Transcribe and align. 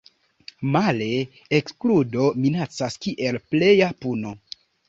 Male, 0.75 1.09
ekskludo 1.59 2.31
minacas 2.47 2.99
kiel 3.07 3.41
pleja 3.53 3.95
puno. 4.05 4.35